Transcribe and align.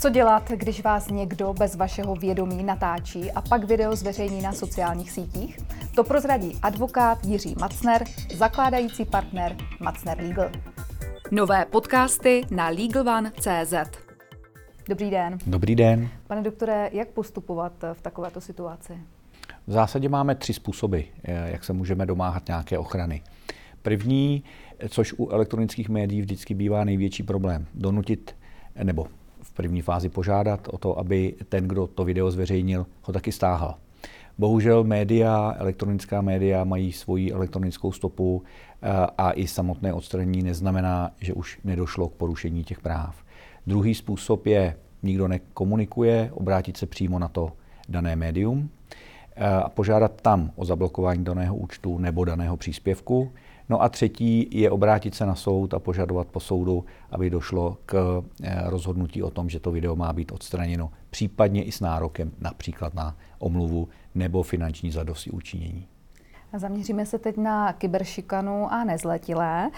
Co 0.00 0.10
dělat, 0.10 0.50
když 0.50 0.82
vás 0.82 1.10
někdo 1.10 1.54
bez 1.58 1.76
vašeho 1.76 2.14
vědomí 2.14 2.64
natáčí 2.64 3.32
a 3.32 3.40
pak 3.40 3.64
video 3.64 3.96
zveřejní 3.96 4.42
na 4.42 4.52
sociálních 4.52 5.10
sítích? 5.10 5.58
To 5.94 6.04
prozradí 6.04 6.58
advokát 6.62 7.24
Jiří 7.24 7.54
Macner, 7.60 8.04
zakládající 8.34 9.04
partner 9.04 9.56
Macner 9.80 10.18
Legal. 10.20 10.50
Nové 11.30 11.64
podcasty 11.64 12.42
na 12.50 12.68
LegalOne.cz 12.68 13.74
Dobrý 14.88 15.10
den. 15.10 15.38
Dobrý 15.46 15.74
den. 15.74 16.08
Pane 16.26 16.42
doktore, 16.42 16.90
jak 16.92 17.08
postupovat 17.08 17.72
v 17.92 18.02
takovéto 18.02 18.40
situaci? 18.40 18.92
V 19.66 19.72
zásadě 19.72 20.08
máme 20.08 20.34
tři 20.34 20.54
způsoby, 20.54 21.00
eh, 21.24 21.50
jak 21.52 21.64
se 21.64 21.72
můžeme 21.72 22.06
domáhat 22.06 22.48
nějaké 22.48 22.78
ochrany. 22.78 23.22
První, 23.82 24.44
což 24.88 25.14
u 25.18 25.28
elektronických 25.28 25.88
médií 25.88 26.20
vždycky 26.20 26.54
bývá 26.54 26.84
největší 26.84 27.22
problém, 27.22 27.66
donutit 27.74 28.36
nebo 28.82 29.06
v 29.48 29.52
první 29.52 29.82
fázi 29.82 30.08
požádat 30.08 30.68
o 30.68 30.78
to, 30.78 30.98
aby 30.98 31.34
ten, 31.48 31.68
kdo 31.68 31.86
to 31.86 32.04
video 32.04 32.30
zveřejnil, 32.30 32.86
ho 33.02 33.12
taky 33.12 33.32
stáhal. 33.32 33.74
Bohužel 34.38 34.84
média, 34.84 35.54
elektronická 35.58 36.20
média 36.20 36.64
mají 36.64 36.92
svoji 36.92 37.32
elektronickou 37.32 37.92
stopu 37.92 38.42
eh, 38.82 38.88
a 39.18 39.30
i 39.32 39.46
samotné 39.46 39.92
odstranění 39.92 40.42
neznamená, 40.42 41.10
že 41.20 41.32
už 41.32 41.58
nedošlo 41.64 42.08
k 42.08 42.14
porušení 42.14 42.64
těch 42.64 42.80
práv. 42.80 43.16
Druhý 43.66 43.94
způsob 43.94 44.46
je, 44.46 44.76
nikdo 45.02 45.28
nekomunikuje, 45.28 46.30
obrátit 46.34 46.76
se 46.76 46.86
přímo 46.86 47.18
na 47.18 47.28
to 47.28 47.52
dané 47.88 48.16
médium 48.16 48.70
eh, 49.36 49.46
a 49.46 49.68
požádat 49.68 50.20
tam 50.22 50.50
o 50.56 50.64
zablokování 50.64 51.24
daného 51.24 51.56
účtu 51.56 51.98
nebo 51.98 52.24
daného 52.24 52.56
příspěvku. 52.56 53.32
No 53.68 53.82
a 53.82 53.88
třetí 53.88 54.48
je 54.50 54.70
obrátit 54.70 55.14
se 55.14 55.26
na 55.26 55.34
soud 55.34 55.74
a 55.74 55.78
požadovat 55.78 56.26
po 56.26 56.40
soudu, 56.40 56.84
aby 57.10 57.30
došlo 57.30 57.76
k 57.86 58.22
eh, 58.42 58.62
rozhodnutí 58.64 59.22
o 59.22 59.30
tom, 59.30 59.48
že 59.48 59.60
to 59.60 59.70
video 59.70 59.96
má 59.96 60.12
být 60.12 60.32
odstraněno, 60.32 60.90
případně 61.10 61.64
i 61.64 61.72
s 61.72 61.80
nárokem 61.80 62.32
například 62.40 62.94
na 62.94 63.16
omluvu 63.38 63.88
nebo 64.14 64.42
finanční 64.42 64.90
zadosti 64.90 65.30
učinění. 65.30 65.86
Zaměříme 66.56 67.06
se 67.06 67.18
teď 67.18 67.36
na 67.36 67.72
kyberšikanu 67.72 68.72
a 68.72 68.84
nezletilé. 68.84 69.70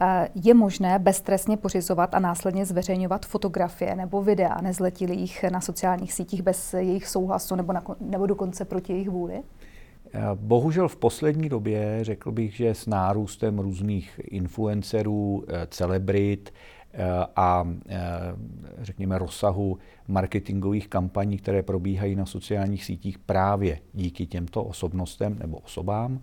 Eh, 0.00 0.28
je 0.34 0.54
možné 0.54 0.98
beztrestně 0.98 1.56
pořizovat 1.56 2.14
a 2.14 2.18
následně 2.18 2.66
zveřejňovat 2.66 3.26
fotografie 3.26 3.94
nebo 3.96 4.22
videa 4.22 4.60
nezletilých 4.60 5.44
na 5.50 5.60
sociálních 5.60 6.12
sítích 6.12 6.42
bez 6.42 6.74
jejich 6.74 7.06
souhlasu 7.08 7.56
nebo, 7.56 7.72
na, 7.72 7.82
nebo 8.00 8.26
dokonce 8.26 8.64
proti 8.64 8.92
jejich 8.92 9.08
vůli? 9.08 9.42
Eh, 10.12 10.20
bohužel 10.34 10.88
v 10.88 10.96
poslední 10.96 11.48
době 11.48 11.98
řekl 12.02 12.32
bych, 12.32 12.56
že 12.56 12.74
s 12.74 12.86
nárůstem 12.86 13.58
různých 13.58 14.20
influencerů, 14.24 15.44
eh, 15.48 15.66
celebrit 15.70 16.54
eh, 16.92 17.04
a 17.36 17.68
řekněme 18.78 19.18
rozsahu 19.18 19.78
marketingových 20.08 20.88
kampaní, 20.88 21.38
které 21.38 21.62
probíhají 21.62 22.16
na 22.16 22.26
sociálních 22.26 22.84
sítích 22.84 23.18
právě 23.18 23.80
díky 23.92 24.26
těmto 24.26 24.64
osobnostem 24.64 25.38
nebo 25.38 25.56
osobám, 25.56 26.20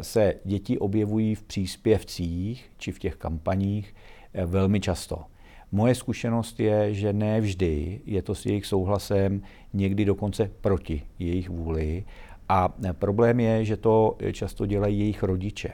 se 0.00 0.34
děti 0.44 0.78
objevují 0.78 1.34
v 1.34 1.42
příspěvcích 1.42 2.70
či 2.78 2.92
v 2.92 2.98
těch 2.98 3.16
kampaních 3.16 3.94
velmi 4.46 4.80
často. 4.80 5.24
Moje 5.72 5.94
zkušenost 5.94 6.60
je, 6.60 6.94
že 6.94 7.12
ne 7.12 7.40
vždy 7.40 8.00
je 8.06 8.22
to 8.22 8.34
s 8.34 8.46
jejich 8.46 8.66
souhlasem, 8.66 9.42
někdy 9.72 10.04
dokonce 10.04 10.50
proti 10.60 11.02
jejich 11.18 11.50
vůli 11.50 12.04
a 12.50 12.72
problém 12.92 13.40
je, 13.40 13.64
že 13.64 13.76
to 13.76 14.16
často 14.32 14.66
dělají 14.66 14.98
jejich 14.98 15.22
rodiče. 15.22 15.72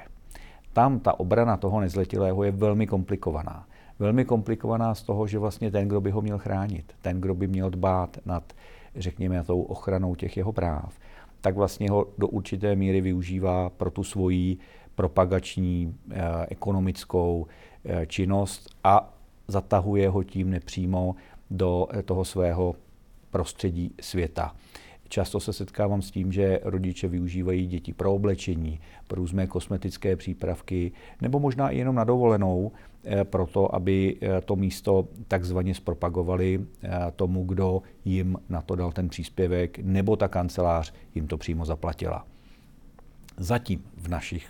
Tam 0.73 1.01
ta 1.01 1.21
obrana 1.21 1.57
toho 1.57 1.81
nezletilého 1.81 2.45
je 2.45 2.51
velmi 2.51 2.87
komplikovaná. 2.87 3.67
Velmi 3.99 4.25
komplikovaná 4.25 4.95
z 4.95 5.03
toho, 5.03 5.27
že 5.27 5.39
vlastně 5.39 5.71
ten, 5.71 5.89
kdo 5.89 6.01
by 6.01 6.11
ho 6.11 6.23
měl 6.23 6.39
chránit, 6.39 6.93
ten, 7.03 7.21
kdo 7.21 7.35
by 7.35 7.47
měl 7.47 7.71
dbát 7.71 8.19
nad, 8.25 8.53
řekněme, 8.97 9.45
tou 9.45 9.63
ochranou 9.63 10.15
těch 10.15 10.37
jeho 10.37 10.53
práv, 10.53 10.99
tak 11.41 11.55
vlastně 11.55 11.91
ho 11.91 12.07
do 12.19 12.29
určité 12.29 12.77
míry 12.77 13.01
využívá 13.01 13.71
pro 13.71 13.91
tu 13.91 14.05
svoji 14.05 14.59
propagační 14.95 15.95
eh, 16.11 16.21
ekonomickou 16.49 17.47
eh, 17.85 18.07
činnost 18.07 18.69
a 18.85 19.15
zatahuje 19.49 20.09
ho 20.09 20.23
tím 20.23 20.51
nepřímo 20.51 21.15
do 21.51 21.89
eh, 21.91 22.03
toho 22.03 22.25
svého 22.25 22.75
prostředí 23.31 23.95
světa. 24.01 24.55
Často 25.09 25.41
se 25.41 25.53
setkávám 25.53 26.03
s 26.03 26.11
tím, 26.11 26.33
že 26.33 26.61
rodiče 26.63 27.09
využívají 27.09 27.67
děti 27.67 27.93
pro 27.93 28.15
oblečení, 28.15 28.81
pro 29.07 29.17
různé 29.17 29.47
kosmetické 29.47 30.17
přípravky, 30.17 30.93
nebo 31.21 31.41
možná 31.41 31.71
i 31.71 31.79
jenom 31.79 31.95
na 31.95 32.05
dovolenou, 32.05 32.73
eh, 33.05 33.25
proto 33.25 33.75
aby 33.75 34.17
eh, 34.21 34.41
to 34.41 34.57
místo 34.57 35.09
takzvaně 35.29 35.75
zpropagovali 35.75 36.61
eh, 36.83 36.91
tomu, 37.17 37.45
kdo 37.45 37.83
jim 38.05 38.37
na 38.49 38.63
to 38.63 38.77
dal 38.77 38.93
ten 38.93 39.09
příspěvek, 39.09 39.79
nebo 39.79 40.17
ta 40.17 40.29
kancelář 40.29 40.93
jim 41.15 41.27
to 41.27 41.39
přímo 41.39 41.65
zaplatila. 41.65 42.27
Zatím 43.39 43.85
v 43.97 44.09
našich, 44.09 44.49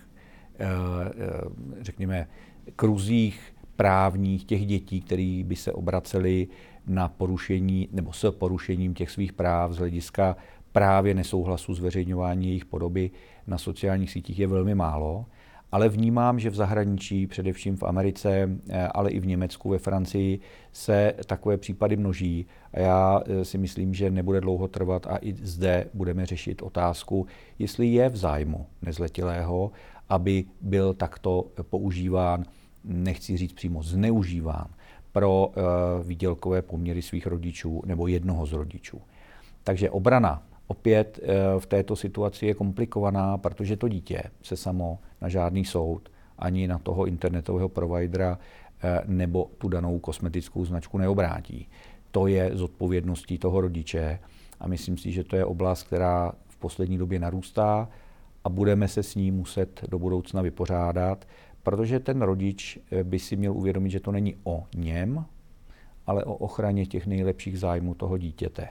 řekněme, 1.81 2.29
kruzích 2.77 3.56
právních 3.77 4.45
těch 4.45 4.67
dětí, 4.67 5.01
které 5.01 5.43
by 5.45 5.57
se 5.57 5.73
obraceli 5.73 6.49
na 6.87 7.09
porušení 7.09 7.89
nebo 7.93 8.13
s 8.13 8.31
porušením 8.31 8.95
těch 8.95 9.11
svých 9.11 9.33
práv 9.33 9.73
z 9.73 9.79
hlediska 9.79 10.37
právě 10.73 11.15
nesouhlasu 11.15 11.75
zveřejňování 11.75 12.47
jejich 12.47 12.65
podoby 12.65 13.11
na 13.47 13.59
sociálních 13.59 14.11
sítích 14.11 14.39
je 14.39 14.47
velmi 14.47 14.75
málo, 14.75 15.27
ale 15.73 15.89
vnímám, 15.89 16.39
že 16.39 16.51
v 16.51 16.55
zahraničí, 16.55 17.27
především 17.27 17.77
v 17.77 17.83
Americe, 17.83 18.51
eh, 18.69 18.89
ale 18.89 19.11
i 19.11 19.21
v 19.21 19.27
Německu, 19.27 19.69
ve 19.69 19.79
Francii, 19.79 20.41
se 20.73 21.15
takové 21.27 21.57
případy 21.57 21.97
množí. 21.97 22.47
A 22.73 22.81
já 22.81 23.21
eh, 23.27 23.45
si 23.45 23.59
myslím, 23.59 23.95
že 23.95 24.11
nebude 24.11 24.41
dlouho 24.41 24.69
trvat 24.69 25.07
a 25.07 25.19
i 25.23 25.35
zde 25.35 25.87
budeme 25.95 26.27
řešit 26.27 26.63
otázku, 26.63 27.27
jestli 27.59 27.87
je 27.87 28.09
v 28.09 28.17
zájmu 28.17 28.67
nezletilého, 28.83 29.71
aby 30.09 30.45
byl 30.61 30.95
takto 30.95 31.47
používán, 31.71 32.45
nechci 32.87 33.37
říct 33.37 33.53
přímo 33.53 33.83
zneužíván, 33.83 34.69
pro 35.17 35.51
eh, 35.51 35.63
výdělkové 36.03 36.63
poměry 36.63 37.03
svých 37.03 37.27
rodičů 37.27 37.83
nebo 37.87 38.07
jednoho 38.07 38.47
z 38.47 38.53
rodičů. 38.53 39.01
Takže 39.65 39.91
obrana 39.91 40.43
opět 40.67 41.21
eh, 41.23 41.61
v 41.61 41.67
této 41.67 41.97
situaci 41.97 42.47
je 42.47 42.55
komplikovaná, 42.55 43.39
protože 43.39 43.77
to 43.77 43.89
dítě 43.89 44.23
se 44.43 44.57
samo 44.57 44.99
na 45.21 45.29
žádný 45.29 45.65
soud 45.65 46.09
ani 46.39 46.69
na 46.69 46.79
toho 46.79 47.07
internetového 47.07 47.69
providera 47.69 48.39
eh, 48.83 49.01
nebo 49.07 49.51
tu 49.59 49.69
danou 49.69 49.99
kosmetickou 49.99 50.65
značku 50.65 50.99
neobrátí. 50.99 51.69
To 52.11 52.27
je 52.27 52.51
zodpovědností 52.53 53.39
toho 53.39 53.61
rodiče 53.61 54.19
a 54.61 54.69
myslím 54.69 54.99
si, 54.99 55.13
že 55.13 55.25
to 55.25 55.37
je 55.37 55.45
oblast, 55.45 55.83
která 55.83 56.33
v 56.49 56.57
poslední 56.57 56.99
době 56.99 57.19
narůstá 57.19 57.89
a 58.45 58.49
budeme 58.49 58.89
se 58.89 59.03
s 59.03 59.15
ní 59.15 59.31
muset 59.31 59.81
do 59.89 59.99
budoucna 59.99 60.43
vypořádat, 60.43 61.25
protože 61.67 62.01
ten 62.01 62.23
rodič 62.23 62.79
eh, 62.91 63.05
by 63.05 63.19
si 63.19 63.37
měl 63.37 63.53
uvědomit, 63.53 63.91
že 63.91 64.01
to 64.01 64.13
není 64.13 64.35
o 64.45 64.65
něm, 64.75 65.25
ale 66.07 66.25
o 66.25 66.35
ochraně 66.35 66.87
těch 66.87 67.07
nejlepších 67.07 67.59
zájmů 67.59 67.95
toho 67.95 68.19
dítěte. 68.19 68.69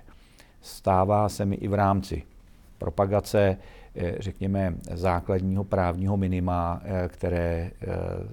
Stává 0.61 1.29
se 1.29 1.45
mi 1.45 1.55
i 1.55 1.67
v 1.67 1.73
rámci 1.73 2.23
propagace, 2.77 3.57
eh, 3.95 4.15
řekněme, 4.19 4.75
základního 4.93 5.63
právního 5.63 6.17
minima, 6.17 6.81
eh, 6.83 7.07
které 7.07 7.71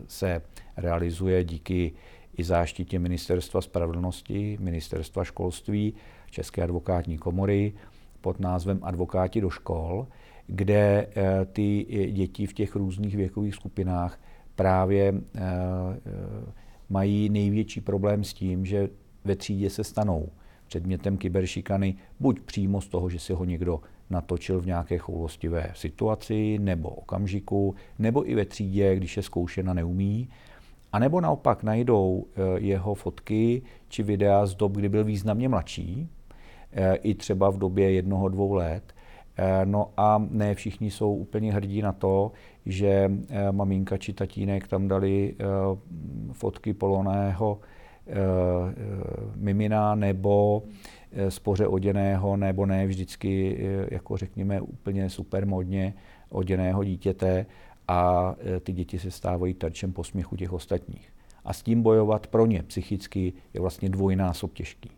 se 0.07 0.43
realizuje 0.77 1.45
díky 1.45 1.93
i 2.37 2.45
záštitě 2.45 2.99
Ministerstva 2.99 3.61
spravedlnosti, 3.61 4.59
Ministerstva 4.61 5.25
školství, 5.25 5.95
České 6.31 6.63
advokátní 6.63 7.19
komory 7.19 7.73
pod 8.21 8.41
názvem 8.41 8.79
Advokáti 8.83 9.41
do 9.41 9.51
škol, 9.51 10.07
kde 10.47 11.07
ty 11.53 11.87
děti 12.13 12.47
v 12.47 12.53
těch 12.53 12.77
různých 12.77 13.17
věkových 13.17 13.55
skupinách 13.55 14.19
právě 14.57 15.15
eh, 15.15 15.41
eh, 15.41 16.53
mají 16.89 17.29
největší 17.29 17.81
problém 17.81 18.25
s 18.25 18.35
tím, 18.35 18.67
že 18.67 18.89
ve 19.25 19.37
třídě 19.37 19.71
se 19.71 19.85
stanou 19.85 20.29
předmětem 20.67 21.17
kyberšikany 21.17 21.95
buď 22.21 22.41
přímo 22.41 22.81
z 22.81 22.89
toho, 22.89 23.11
že 23.11 23.19
si 23.19 23.33
ho 23.33 23.45
někdo 23.45 23.81
natočil 24.11 24.61
v 24.61 24.67
nějaké 24.67 24.99
choulostivé 24.99 25.73
situaci 25.75 26.59
nebo 26.59 26.89
okamžiku, 26.89 27.75
nebo 27.99 28.31
i 28.31 28.35
ve 28.35 28.45
třídě, 28.45 28.97
když 28.97 29.17
je 29.17 29.23
zkoušena 29.23 29.75
neumí, 29.75 30.29
a 30.93 30.99
nebo 30.99 31.21
naopak 31.21 31.63
najdou 31.63 32.27
eh, 32.27 32.61
jeho 32.61 32.95
fotky 32.95 33.63
či 33.89 34.03
videa 34.03 34.47
z 34.47 34.55
dob, 34.55 34.73
kdy 34.73 34.89
byl 34.89 35.05
významně 35.05 35.49
mladší, 35.49 36.09
i 37.03 37.15
třeba 37.15 37.51
v 37.51 37.59
době 37.59 37.93
jednoho, 37.93 38.29
dvou 38.29 38.53
let, 38.53 38.95
Eh, 38.95 39.02
no 39.65 39.91
a 39.97 40.27
ne 40.31 40.55
všichni 40.55 40.91
jsou 40.91 41.15
úplně 41.15 41.53
hrdí 41.53 41.83
na 41.83 41.93
to, 41.93 42.33
že 42.67 43.11
eh, 43.29 43.53
maminka 43.53 43.97
či 43.97 44.13
tatínek 44.13 44.69
tam 44.69 44.89
dali 44.89 45.35
eh, 45.39 45.45
fotky 46.33 46.75
poloného 46.75 47.61
mimina 49.37 49.95
nebo 49.95 50.63
spoře 51.29 51.67
oděného, 51.67 52.37
nebo 52.37 52.67
ne 52.67 52.87
vždycky, 52.87 53.59
jako 53.91 54.17
řekněme, 54.17 54.61
úplně 54.61 55.11
super 55.11 55.47
modně 55.47 55.95
oděného 56.29 56.85
dítěte 56.85 57.47
a 57.89 58.35
ty 58.63 58.73
děti 58.73 58.99
se 58.99 59.11
stávají 59.11 59.55
terčem 59.55 59.93
posměchu 59.93 60.37
těch 60.37 60.53
ostatních. 60.53 61.13
A 61.45 61.53
s 61.53 61.63
tím 61.63 61.83
bojovat 61.83 62.27
pro 62.27 62.47
ně 62.47 62.63
psychicky 62.63 63.33
je 63.55 63.61
vlastně 63.61 63.89
dvojnásob 63.89 64.53
těžký. 64.53 64.91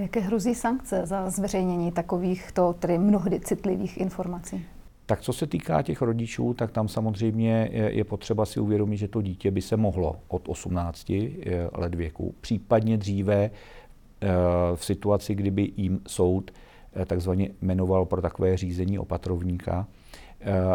Jaké 0.00 0.20
hrozí 0.20 0.54
sankce 0.54 1.06
za 1.06 1.30
zveřejnění 1.30 1.92
takovýchto 1.92 2.72
tedy 2.72 2.98
mnohdy 2.98 3.40
citlivých 3.40 4.00
informací? 4.00 4.64
Tak 5.06 5.20
co 5.20 5.32
se 5.32 5.46
týká 5.46 5.82
těch 5.82 6.02
rodičů, 6.02 6.54
tak 6.54 6.70
tam 6.70 6.88
samozřejmě 6.88 7.68
je, 7.72 7.94
je 7.94 8.04
potřeba 8.04 8.46
si 8.46 8.60
uvědomit, 8.60 8.96
že 8.96 9.08
to 9.08 9.22
dítě 9.22 9.50
by 9.50 9.62
se 9.62 9.76
mohlo 9.76 10.16
od 10.28 10.48
18 10.48 11.10
eh, 11.10 11.68
let 11.72 11.94
věku, 11.94 12.34
případně 12.40 12.96
dříve 12.96 13.36
eh, 13.44 14.28
v 14.74 14.84
situaci, 14.84 15.34
kdyby 15.34 15.72
jim 15.76 16.00
soud 16.06 16.50
eh, 16.94 17.04
takzvaně 17.04 17.50
jmenoval 17.62 18.06
pro 18.06 18.22
takové 18.22 18.56
řízení 18.56 18.98
opatrovníka, 18.98 19.86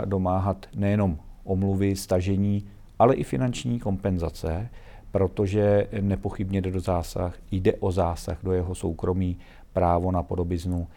domáhat 0.06 0.66
nejenom 0.76 1.18
omluvy, 1.44 1.96
stažení, 1.96 2.66
ale 3.00 3.16
i 3.16 3.24
finanční 3.24 3.80
kompenzace, 3.80 4.70
protože 5.16 5.88
nepochybně 6.02 6.62
jde, 6.62 6.72
do 6.72 6.80
zásah, 6.80 7.38
jde 7.52 7.74
o 7.74 7.92
zásah 7.92 8.38
do 8.44 8.52
jeho 8.52 8.76
soukromí, 8.76 9.38
právo 9.74 10.12
na 10.12 10.24
podobiznu 10.24 10.88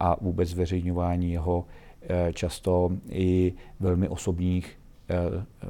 a 0.00 0.16
vůbec 0.20 0.48
zveřejňování 0.48 1.32
jeho 1.32 1.64
Eh, 2.08 2.32
často 2.32 2.90
i 3.08 3.52
velmi 3.80 4.08
osobních 4.08 4.78
eh, 5.08 5.14
eh, 5.62 5.66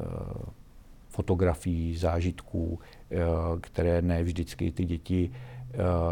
fotografií, 1.09 1.97
zážitků, 1.97 2.79
které 3.61 4.03
ne 4.03 4.23
vždycky 4.23 4.71
ty 4.71 4.85
děti 4.85 5.31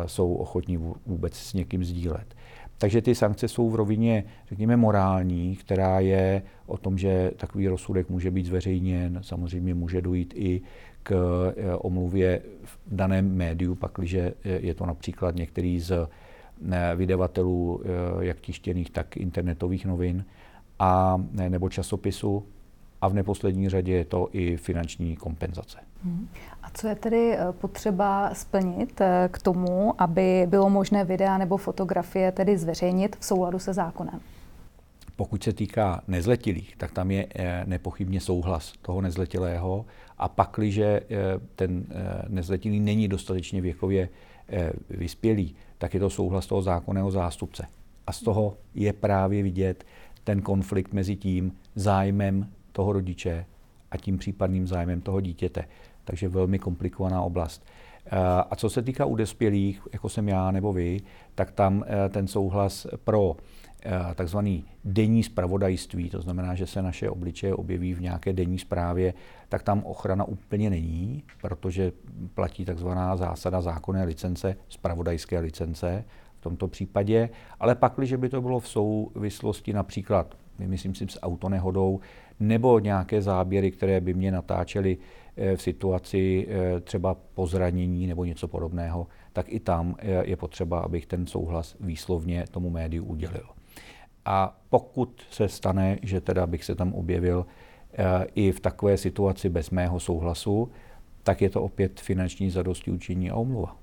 jsou 0.06 0.34
ochotní 0.34 0.76
vůbec 1.06 1.34
s 1.34 1.54
někým 1.54 1.84
sdílet. 1.84 2.34
Takže 2.78 3.02
ty 3.02 3.14
sankce 3.14 3.48
jsou 3.48 3.70
v 3.70 3.74
rovině, 3.74 4.24
řekněme, 4.48 4.76
morální, 4.76 5.56
která 5.56 6.00
je 6.00 6.42
o 6.66 6.76
tom, 6.78 6.98
že 6.98 7.30
takový 7.36 7.68
rozsudek 7.68 8.08
může 8.08 8.30
být 8.30 8.46
zveřejněn, 8.46 9.18
samozřejmě 9.22 9.74
může 9.74 10.02
dojít 10.02 10.34
i 10.36 10.60
k 11.04 11.14
omluvě 11.78 12.42
v 12.64 12.78
daném 12.86 13.36
médiu, 13.36 13.74
pakliže 13.74 14.34
je 14.44 14.74
to 14.74 14.86
například 14.86 15.34
některý 15.34 15.80
z 15.80 16.08
vydavatelů 16.94 17.80
eh, 17.84 18.24
jak 18.24 18.40
tištěných, 18.40 18.90
tak 18.90 19.16
internetových 19.16 19.86
novin 19.86 20.24
a 20.78 21.22
nebo 21.32 21.68
časopisu 21.68 22.46
a 23.00 23.08
v 23.08 23.14
neposlední 23.14 23.68
řadě 23.68 23.92
je 23.92 24.04
to 24.04 24.28
i 24.32 24.56
finanční 24.56 25.16
kompenzace. 25.16 25.78
Hmm. 26.04 26.28
A 26.62 26.70
co 26.70 26.88
je 26.88 26.94
tedy 26.94 27.32
eh, 27.32 27.52
potřeba 27.52 28.34
splnit 28.34 29.00
eh, 29.00 29.28
k 29.32 29.42
tomu, 29.42 30.02
aby 30.02 30.46
bylo 30.48 30.70
možné 30.70 31.04
videa 31.04 31.38
nebo 31.38 31.56
fotografie 31.56 32.32
tedy 32.32 32.58
zveřejnit 32.58 33.16
v 33.20 33.24
souladu 33.24 33.58
se 33.58 33.72
zákonem? 33.72 34.20
Pokud 35.16 35.42
se 35.42 35.52
týká 35.52 36.02
nezletilých, 36.08 36.76
tak 36.76 36.92
tam 36.92 37.10
je 37.10 37.28
nepochybně 37.64 38.20
souhlas 38.20 38.72
toho 38.82 39.00
nezletilého 39.00 39.84
a 40.18 40.28
pakliže 40.28 41.00
ten 41.56 41.86
nezletilý 42.28 42.80
není 42.80 43.08
dostatečně 43.08 43.60
věkově 43.60 44.08
vyspělý, 44.90 45.54
tak 45.78 45.94
je 45.94 46.00
to 46.00 46.10
souhlas 46.10 46.46
toho 46.46 46.62
zákonného 46.62 47.10
zástupce. 47.10 47.66
A 48.06 48.12
z 48.12 48.22
toho 48.22 48.56
je 48.74 48.92
právě 48.92 49.42
vidět 49.42 49.84
ten 50.24 50.42
konflikt 50.42 50.92
mezi 50.92 51.16
tím 51.16 51.52
zájmem 51.74 52.48
toho 52.72 52.92
rodiče 52.92 53.46
a 53.90 53.96
tím 53.96 54.18
případným 54.18 54.66
zájmem 54.66 55.00
toho 55.00 55.20
dítěte. 55.20 55.64
Takže 56.04 56.28
velmi 56.28 56.58
komplikovaná 56.58 57.22
oblast. 57.22 57.64
Eh, 58.06 58.18
a 58.50 58.56
co 58.56 58.70
se 58.70 58.82
týká 58.82 59.04
u 59.04 59.16
dospělých, 59.16 59.82
jako 59.92 60.08
jsem 60.08 60.28
já 60.28 60.50
nebo 60.50 60.72
vy, 60.72 61.00
tak 61.34 61.50
tam 61.50 61.84
eh, 61.86 62.08
ten 62.08 62.26
souhlas 62.26 62.86
pro 63.04 63.36
eh, 63.36 63.63
takzvaný 64.14 64.64
denní 64.84 65.22
spravodajství, 65.22 66.10
to 66.10 66.20
znamená, 66.20 66.54
že 66.54 66.66
se 66.66 66.82
naše 66.82 67.10
obličeje 67.10 67.54
objeví 67.54 67.94
v 67.94 68.00
nějaké 68.00 68.32
denní 68.32 68.58
zprávě, 68.58 69.14
tak 69.48 69.62
tam 69.62 69.82
ochrana 69.84 70.24
úplně 70.24 70.70
není, 70.70 71.22
protože 71.40 71.92
platí 72.34 72.64
takzvaná 72.64 73.16
zásada 73.16 73.60
zákonné 73.60 74.04
licence, 74.04 74.56
spravodajské 74.68 75.40
licence 75.40 76.04
v 76.38 76.40
tomto 76.40 76.68
případě, 76.68 77.30
ale 77.60 77.74
pak, 77.74 77.92
když 77.96 78.14
by 78.14 78.28
to 78.28 78.42
bylo 78.42 78.60
v 78.60 78.68
souvislosti 78.68 79.72
například, 79.72 80.34
myslím 80.58 80.94
si, 80.94 81.06
s 81.08 81.20
autonehodou, 81.22 82.00
nebo 82.40 82.78
nějaké 82.78 83.22
záběry, 83.22 83.70
které 83.70 84.00
by 84.00 84.14
mě 84.14 84.32
natáčely 84.32 84.98
v 85.56 85.62
situaci 85.62 86.48
třeba 86.84 87.16
po 87.34 87.46
zranění 87.46 88.06
nebo 88.06 88.24
něco 88.24 88.48
podobného, 88.48 89.06
tak 89.32 89.46
i 89.48 89.60
tam 89.60 89.96
je 90.22 90.36
potřeba, 90.36 90.80
abych 90.80 91.06
ten 91.06 91.26
souhlas 91.26 91.76
výslovně 91.80 92.44
tomu 92.50 92.70
médiu 92.70 93.04
udělil. 93.04 93.46
A 94.24 94.56
pokud 94.70 95.22
se 95.30 95.48
stane, 95.48 95.98
že 96.02 96.20
teda 96.20 96.46
bych 96.46 96.64
se 96.64 96.74
tam 96.74 96.94
objevil 96.94 97.46
eh, 97.92 98.26
i 98.34 98.52
v 98.52 98.60
takové 98.60 98.96
situaci 98.96 99.48
bez 99.48 99.70
mého 99.70 100.00
souhlasu, 100.00 100.70
tak 101.22 101.42
je 101.42 101.50
to 101.50 101.62
opět 101.62 102.00
finanční 102.00 102.50
zadosti 102.50 102.90
učení 102.90 103.30
a 103.30 103.36
omluva. 103.36 103.76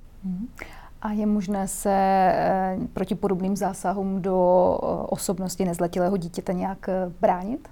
A 1.01 1.11
je 1.11 1.25
možné 1.25 1.67
se 1.67 1.93
eh, 1.93 2.77
proti 2.93 3.15
podobným 3.15 3.55
zásahům 3.55 4.21
do 4.21 4.77
eh, 4.83 4.85
osobnosti 5.09 5.65
nezletilého 5.65 6.17
dítěte 6.17 6.53
nějak 6.53 6.89
bránit? 7.21 7.69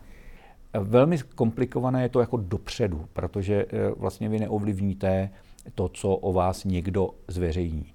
Velmi 0.73 1.17
komplikované 1.35 2.01
je 2.01 2.09
to 2.09 2.19
jako 2.19 2.37
dopředu, 2.37 3.05
protože 3.13 3.65
vlastně 3.97 4.29
vy 4.29 4.39
neovlivníte 4.39 5.29
to, 5.75 5.89
co 5.89 6.15
o 6.15 6.33
vás 6.33 6.63
někdo 6.63 7.09
zveřejní. 7.27 7.93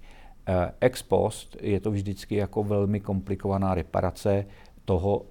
Ex 0.81 1.03
post 1.03 1.57
je 1.61 1.79
to 1.79 1.91
vždycky 1.91 2.35
jako 2.35 2.63
velmi 2.63 2.99
komplikovaná 2.99 3.75
reparace 3.75 4.45
toho 4.85 5.21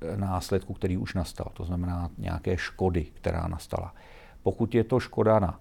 eh, 0.00 0.16
následku, 0.16 0.74
který 0.74 0.96
už 0.96 1.14
nastal, 1.14 1.46
to 1.52 1.64
znamená 1.64 2.10
nějaké 2.18 2.56
škody, 2.56 3.06
která 3.14 3.48
nastala. 3.48 3.94
Pokud 4.42 4.74
je 4.74 4.84
to 4.84 5.00
škoda 5.00 5.38
na 5.38 5.60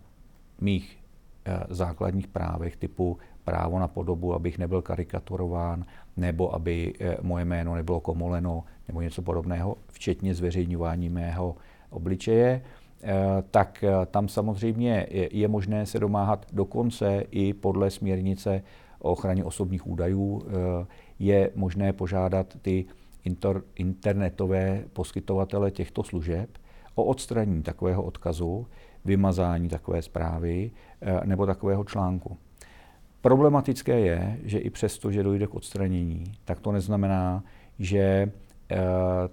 mých 0.61 0.97
eh, 1.45 1.59
základních 1.69 2.27
právech 2.27 2.75
typu 2.75 3.17
právo 3.43 3.79
na 3.79 3.87
podobu, 3.87 4.33
abych 4.33 4.57
nebyl 4.57 4.81
karikaturován, 4.81 5.85
nebo 6.17 6.55
aby 6.55 6.93
eh, 6.99 7.17
moje 7.21 7.45
jméno 7.45 7.75
nebylo 7.75 7.99
komoleno, 7.99 8.63
nebo 8.87 9.01
něco 9.01 9.21
podobného, 9.21 9.77
včetně 9.87 10.35
zveřejňování 10.35 11.09
mého 11.09 11.55
obličeje, 11.89 12.61
tak 13.51 13.83
tam 14.11 14.27
samozřejmě 14.27 15.07
je 15.11 15.47
možné 15.47 15.85
se 15.85 15.99
domáhat 15.99 16.45
dokonce 16.53 17.23
i 17.31 17.53
podle 17.53 17.91
směrnice 17.91 18.63
o 18.99 19.11
ochraně 19.11 19.43
osobních 19.43 19.87
údajů. 19.87 20.43
Je 21.19 21.51
možné 21.55 21.93
požádat 21.93 22.57
ty 22.61 22.85
inter, 23.25 23.61
internetové 23.75 24.83
poskytovatele 24.93 25.71
těchto 25.71 26.03
služeb 26.03 26.49
o 26.95 27.03
odstranění 27.03 27.63
takového 27.63 28.03
odkazu, 28.03 28.67
vymazání 29.05 29.69
takové 29.69 30.01
zprávy 30.01 30.71
eh, 31.01 31.21
nebo 31.25 31.45
takového 31.45 31.83
článku. 31.83 32.37
Problematické 33.21 33.99
je, 33.99 34.39
že 34.43 34.59
i 34.59 34.69
přesto, 34.69 35.11
že 35.11 35.23
dojde 35.23 35.47
k 35.47 35.55
odstranění, 35.55 36.23
tak 36.45 36.59
to 36.59 36.71
neznamená, 36.71 37.43
že 37.79 37.99
eh, 37.99 38.77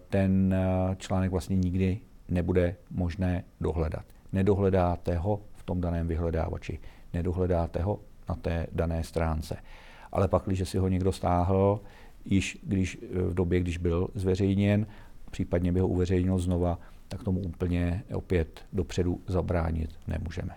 ten 0.09 0.55
eh, 0.55 0.97
článek 0.97 1.31
vlastně 1.31 1.57
nikdy 1.57 2.00
nebude 2.29 2.76
možné 2.91 3.45
dohledat. 3.61 4.05
Nedohledáte 4.33 5.17
ho 5.17 5.41
v 5.55 5.62
tom 5.62 5.81
daném 5.81 6.09
vyhledávači, 6.09 6.79
nedohledáte 7.14 7.83
ho 7.83 8.00
na 8.29 8.35
té 8.35 8.67
dané 8.73 9.05
stránce. 9.05 9.57
Ale 10.12 10.29
pak, 10.29 10.43
když 10.47 10.69
si 10.69 10.79
ho 10.79 10.88
někdo 10.88 11.12
stáhl, 11.12 11.81
již 12.25 12.59
když, 12.62 12.99
eh, 13.03 13.23
v 13.23 13.35
době, 13.35 13.61
když 13.61 13.79
byl 13.79 14.09
zveřejněn, 14.15 14.87
případně 15.31 15.73
by 15.73 15.81
ho 15.81 15.89
uveřejnil 15.89 16.39
znova, 16.39 16.79
tak 17.09 17.25
tomu 17.25 17.41
úplně 17.41 18.03
opět 18.15 18.61
dopředu 18.73 19.21
zabránit 19.27 19.91
nemůžeme. 20.07 20.55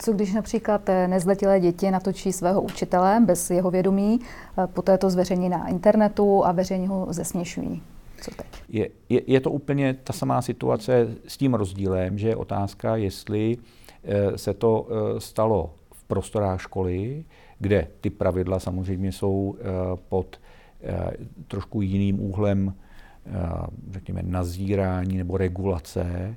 Co 0.00 0.12
když 0.12 0.32
například 0.34 0.88
eh, 0.88 1.08
nezletilé 1.08 1.60
děti 1.60 1.90
natočí 1.90 2.32
svého 2.32 2.62
učitele 2.62 3.22
bez 3.26 3.50
jeho 3.50 3.70
vědomí, 3.70 4.20
eh, 4.20 4.66
poté 4.66 4.98
to 4.98 5.10
zveřejní 5.10 5.48
na 5.48 5.68
internetu 5.68 6.44
a 6.44 6.52
veřejně 6.52 6.88
ho 6.88 7.06
zesměšují? 7.10 7.82
Co 8.22 8.30
teď? 8.30 8.46
Je, 8.68 8.88
je, 9.08 9.20
je 9.26 9.40
to 9.40 9.50
úplně 9.50 9.94
ta 9.94 10.12
samá 10.12 10.42
situace 10.42 11.08
s 11.28 11.36
tím 11.36 11.54
rozdílem, 11.54 12.18
že 12.18 12.28
je 12.28 12.36
otázka, 12.36 12.96
jestli 12.96 13.56
se 14.36 14.54
to 14.54 14.88
stalo 15.18 15.74
v 15.92 16.04
prostorách 16.04 16.60
školy, 16.60 17.24
kde 17.58 17.88
ty 18.00 18.10
pravidla 18.10 18.60
samozřejmě 18.60 19.12
jsou 19.12 19.56
eh, 19.58 19.62
pod 20.08 20.40
eh, 20.82 21.10
trošku 21.48 21.82
jiným 21.82 22.20
úhlem, 22.20 22.74
eh, 23.26 23.30
řekněme, 23.90 24.22
nazírání 24.22 25.16
nebo 25.16 25.36
regulace, 25.36 26.36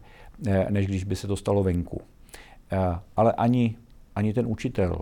než 0.69 0.87
když 0.87 1.03
by 1.03 1.15
se 1.15 1.27
to 1.27 1.35
stalo 1.35 1.63
venku. 1.63 2.01
Ale 3.15 3.33
ani, 3.33 3.77
ani 4.15 4.33
ten 4.33 4.47
učitel 4.47 5.01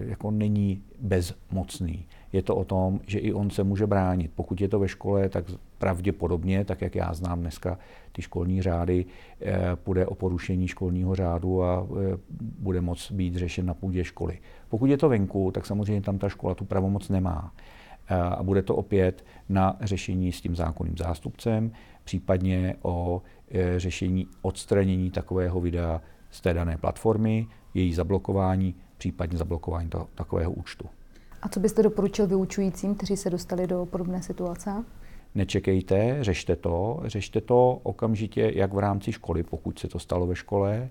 jako 0.00 0.30
není 0.30 0.82
bezmocný. 1.00 2.06
Je 2.32 2.42
to 2.42 2.56
o 2.56 2.64
tom, 2.64 3.00
že 3.06 3.18
i 3.18 3.32
on 3.32 3.50
se 3.50 3.64
může 3.64 3.86
bránit. 3.86 4.30
Pokud 4.34 4.60
je 4.60 4.68
to 4.68 4.78
ve 4.78 4.88
škole, 4.88 5.28
tak 5.28 5.44
pravděpodobně, 5.80 6.64
tak 6.64 6.82
jak 6.82 6.94
já 6.94 7.14
znám 7.14 7.40
dneska 7.40 7.78
ty 8.12 8.22
školní 8.22 8.62
řády, 8.62 9.04
půjde 9.74 10.06
o 10.06 10.14
porušení 10.14 10.68
školního 10.68 11.14
řádu 11.14 11.64
a 11.64 11.86
bude 12.58 12.80
moc 12.80 13.12
být 13.12 13.34
řešen 13.34 13.66
na 13.66 13.74
půdě 13.74 14.04
školy. 14.04 14.38
Pokud 14.68 14.86
je 14.86 14.98
to 14.98 15.08
venku, 15.08 15.50
tak 15.50 15.66
samozřejmě 15.66 16.02
tam 16.02 16.18
ta 16.18 16.28
škola 16.28 16.54
tu 16.54 16.64
pravomoc 16.64 17.08
nemá. 17.08 17.52
A 18.08 18.42
bude 18.42 18.62
to 18.62 18.76
opět 18.76 19.24
na 19.48 19.76
řešení 19.80 20.32
s 20.32 20.40
tím 20.40 20.56
zákonným 20.56 20.96
zástupcem, 20.96 21.72
případně 22.04 22.76
o 22.82 23.22
řešení 23.76 24.26
odstranění 24.42 25.10
takového 25.10 25.60
videa 25.60 26.00
z 26.30 26.40
té 26.40 26.54
dané 26.54 26.76
platformy, 26.76 27.46
její 27.74 27.94
zablokování, 27.94 28.74
případně 28.98 29.38
zablokování 29.38 29.88
toho, 29.88 30.08
takového 30.14 30.50
účtu. 30.50 30.88
A 31.42 31.48
co 31.48 31.60
byste 31.60 31.82
doporučil 31.82 32.26
vyučujícím, 32.26 32.94
kteří 32.94 33.16
se 33.16 33.30
dostali 33.30 33.66
do 33.66 33.86
podobné 33.86 34.22
situace? 34.22 34.84
Nečekejte, 35.34 36.18
řešte 36.20 36.56
to. 36.56 37.00
Řešte 37.04 37.40
to 37.40 37.80
okamžitě 37.82 38.52
jak 38.54 38.72
v 38.72 38.78
rámci 38.78 39.12
školy, 39.12 39.42
pokud 39.42 39.78
se 39.78 39.88
to 39.88 39.98
stalo 39.98 40.26
ve 40.26 40.36
škole, 40.36 40.90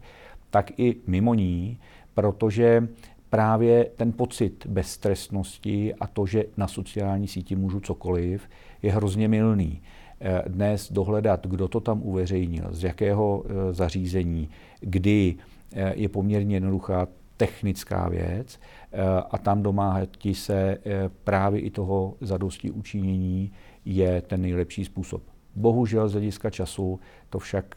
tak 0.49 0.79
i 0.79 0.95
mimo 1.07 1.33
ní, 1.33 1.79
protože 2.13 2.87
právě 3.29 3.85
ten 3.95 4.11
pocit 4.11 4.65
beztrestnosti 4.65 5.95
a 5.95 6.07
to, 6.07 6.25
že 6.25 6.45
na 6.57 6.67
sociální 6.67 7.27
síti 7.27 7.55
můžu 7.55 7.79
cokoliv, 7.79 8.49
je 8.81 8.91
hrozně 8.91 9.27
milný. 9.27 9.81
Eh, 10.21 10.43
dnes 10.47 10.91
dohledat, 10.91 11.47
kdo 11.47 11.67
to 11.67 11.79
tam 11.79 12.01
uveřejnil, 12.03 12.67
z 12.71 12.83
jakého 12.83 13.43
eh, 13.45 13.73
zařízení, 13.73 14.49
kdy, 14.79 15.35
eh, 15.73 15.93
je 15.95 16.09
poměrně 16.09 16.55
jednoduchá 16.55 17.07
technická 17.37 18.09
věc 18.09 18.59
a 19.31 19.37
tam 19.37 19.63
domáhat 19.63 20.09
se 20.33 20.77
právě 21.23 21.61
i 21.61 21.69
toho 21.69 22.13
zadosti 22.21 22.71
učinění 22.71 23.51
je 23.85 24.21
ten 24.21 24.41
nejlepší 24.41 24.85
způsob. 24.85 25.23
Bohužel 25.55 26.09
z 26.09 26.11
hlediska 26.11 26.49
času 26.49 26.99
to 27.29 27.39
však 27.39 27.75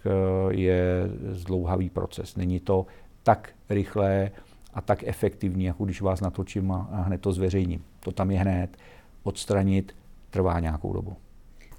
je 0.50 1.11
zdlouhavý 1.28 1.90
proces. 1.90 2.37
Není 2.37 2.61
to 2.61 2.87
tak 3.23 3.52
rychlé 3.71 4.30
a 4.75 4.80
tak 4.80 5.04
efektivní, 5.06 5.64
jako 5.64 5.85
když 5.85 6.02
vás 6.02 6.21
natočím 6.21 6.73
a 6.73 6.88
hned 6.90 7.21
to 7.21 7.32
zveřejním. 7.32 7.85
To 8.00 8.12
tam 8.12 8.30
je 8.30 8.38
hned. 8.38 8.76
Odstranit 9.23 9.94
trvá 10.30 10.61
nějakou 10.61 10.92
dobu. 10.92 11.16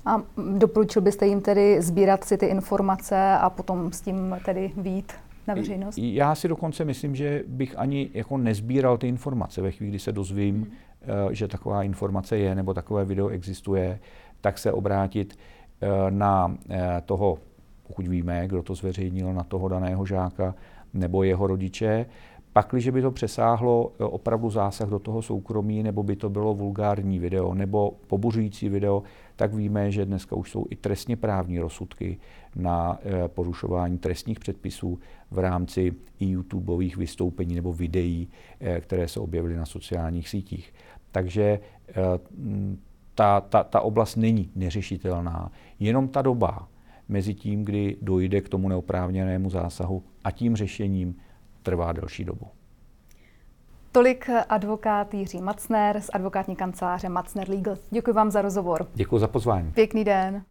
A 0.05 0.21
doporučil 0.57 1.01
byste 1.01 1.27
jim 1.27 1.41
tedy 1.41 1.81
sbírat 1.81 2.23
si 2.23 2.37
ty 2.37 2.45
informace 2.45 3.31
a 3.31 3.49
potom 3.49 3.91
s 3.91 4.01
tím 4.01 4.35
tedy 4.45 4.71
výjít 4.77 5.13
na 5.47 5.53
veřejnost? 5.53 5.97
Já 5.97 6.35
si 6.35 6.47
dokonce 6.47 6.85
myslím, 6.85 7.15
že 7.15 7.43
bych 7.47 7.79
ani 7.79 8.09
jako 8.13 8.37
nezbíral 8.37 8.97
ty 8.97 9.07
informace 9.07 9.61
ve 9.61 9.71
chvíli, 9.71 9.89
kdy 9.89 9.99
se 9.99 10.11
dozvím, 10.11 10.55
hmm. 10.55 10.71
Že 11.31 11.47
taková 11.47 11.83
informace 11.83 12.37
je 12.37 12.55
nebo 12.55 12.73
takové 12.73 13.05
video 13.05 13.27
existuje, 13.27 13.99
tak 14.41 14.57
se 14.57 14.71
obrátit 14.71 15.39
eh, 15.81 15.87
na 16.09 16.57
eh, 16.69 17.01
toho, 17.05 17.37
pokud 17.87 18.07
víme, 18.07 18.47
kdo 18.47 18.63
to 18.63 18.75
zveřejnil, 18.75 19.33
na 19.33 19.43
toho 19.43 19.67
daného 19.67 20.05
žáka 20.05 20.55
nebo 20.93 21.23
jeho 21.23 21.47
rodiče, 21.47 22.05
Pakliže 22.53 22.91
by 22.91 23.01
to 23.01 23.11
přesáhlo 23.11 23.91
opravdu 23.97 24.49
zásah 24.49 24.89
do 24.89 24.99
toho 24.99 25.21
soukromí, 25.21 25.83
nebo 25.83 26.03
by 26.03 26.15
to 26.15 26.29
bylo 26.29 26.53
vulgární 26.53 27.19
video, 27.19 27.53
nebo 27.53 27.93
pobuřující 28.07 28.69
video, 28.69 29.03
tak 29.35 29.53
víme, 29.53 29.91
že 29.91 30.05
dneska 30.05 30.35
už 30.35 30.51
jsou 30.51 30.65
i 30.69 30.75
trestně 30.75 31.17
právní 31.17 31.59
rozsudky 31.59 32.17
na 32.55 32.99
e, 33.03 33.27
porušování 33.27 33.97
trestních 33.97 34.39
předpisů 34.39 34.99
v 35.31 35.39
rámci 35.39 35.93
i 36.19 36.25
YouTubeových 36.25 36.97
vystoupení 36.97 37.55
nebo 37.55 37.73
videí, 37.73 38.27
e, 38.59 38.81
které 38.81 39.07
se 39.07 39.19
objevily 39.19 39.55
na 39.55 39.65
sociálních 39.65 40.29
sítích. 40.29 40.73
Takže 41.11 41.59
ta, 43.15 43.41
ta, 43.41 43.63
ta 43.63 43.81
oblast 43.81 44.15
není 44.15 44.51
neřešitelná. 44.55 45.51
Jenom 45.79 46.07
ta 46.07 46.21
doba 46.21 46.67
mezi 47.09 47.33
tím, 47.33 47.65
kdy 47.65 47.97
dojde 48.01 48.41
k 48.41 48.49
tomu 48.49 48.69
neoprávněnému 48.69 49.49
zásahu 49.49 50.03
a 50.23 50.31
tím 50.31 50.55
řešením 50.55 51.15
trvá 51.63 51.91
delší 51.91 52.25
dobu. 52.25 52.47
Tolik 53.93 54.29
advokát 54.49 55.13
Jiří 55.13 55.41
Macner 55.41 56.01
z 56.01 56.09
advokátní 56.13 56.55
kanceláře 56.55 57.09
Macner 57.09 57.49
Legal. 57.49 57.75
Děkuji 57.89 58.13
vám 58.13 58.31
za 58.31 58.41
rozhovor. 58.41 58.87
Děkuji 58.93 59.19
za 59.19 59.27
pozvání. 59.27 59.71
Pěkný 59.71 60.03
den. 60.03 60.43